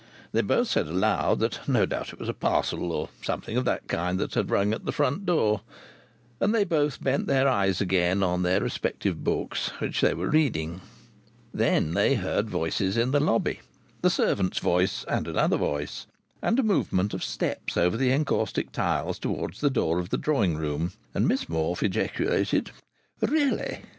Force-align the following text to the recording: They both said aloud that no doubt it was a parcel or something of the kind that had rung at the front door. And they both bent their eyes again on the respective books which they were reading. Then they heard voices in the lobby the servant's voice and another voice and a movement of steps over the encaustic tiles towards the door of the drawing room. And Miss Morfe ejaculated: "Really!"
They 0.31 0.41
both 0.41 0.67
said 0.67 0.87
aloud 0.87 1.37
that 1.41 1.59
no 1.67 1.85
doubt 1.85 2.11
it 2.11 2.17
was 2.17 2.27
a 2.27 2.33
parcel 2.33 2.91
or 2.91 3.09
something 3.21 3.55
of 3.55 3.65
the 3.65 3.81
kind 3.87 4.17
that 4.17 4.33
had 4.33 4.49
rung 4.49 4.73
at 4.73 4.83
the 4.85 4.91
front 4.91 5.27
door. 5.27 5.61
And 6.39 6.55
they 6.55 6.63
both 6.63 7.03
bent 7.03 7.27
their 7.27 7.47
eyes 7.47 7.81
again 7.81 8.23
on 8.23 8.41
the 8.41 8.59
respective 8.59 9.23
books 9.23 9.69
which 9.77 10.01
they 10.01 10.15
were 10.15 10.31
reading. 10.31 10.81
Then 11.53 11.93
they 11.93 12.15
heard 12.15 12.49
voices 12.49 12.97
in 12.97 13.11
the 13.11 13.19
lobby 13.19 13.59
the 14.01 14.09
servant's 14.09 14.57
voice 14.57 15.05
and 15.07 15.27
another 15.27 15.57
voice 15.57 16.07
and 16.41 16.57
a 16.57 16.63
movement 16.63 17.13
of 17.13 17.23
steps 17.23 17.77
over 17.77 17.95
the 17.95 18.11
encaustic 18.11 18.71
tiles 18.71 19.19
towards 19.19 19.61
the 19.61 19.69
door 19.69 19.99
of 19.99 20.09
the 20.09 20.17
drawing 20.17 20.57
room. 20.57 20.93
And 21.13 21.27
Miss 21.27 21.47
Morfe 21.47 21.83
ejaculated: 21.83 22.71
"Really!" 23.21 23.83